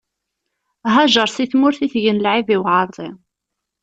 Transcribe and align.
Hajeṛ 0.93 1.27
si 1.31 1.45
tmurt 1.51 1.79
itegen 1.85 2.21
lɛib 2.23 2.47
i 2.55 2.57
uɛeṛḍi. 2.59 3.09